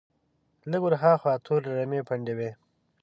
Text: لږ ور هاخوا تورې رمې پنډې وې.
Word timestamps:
لږ 0.71 0.81
ور 0.83 0.95
هاخوا 1.03 1.33
تورې 1.45 1.69
رمې 1.77 2.01
پنډې 2.07 2.33
وې. 2.37 2.49